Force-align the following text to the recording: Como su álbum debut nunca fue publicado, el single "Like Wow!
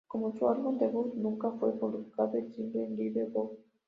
Como 0.07 0.33
su 0.33 0.49
álbum 0.49 0.79
debut 0.79 1.13
nunca 1.13 1.51
fue 1.59 1.77
publicado, 1.77 2.31
el 2.35 2.51
single 2.55 2.89
"Like 2.97 3.25
Wow! 3.25 3.55